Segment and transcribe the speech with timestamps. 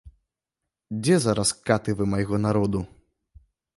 [1.03, 2.79] Дзе зараз каты вы майго народу?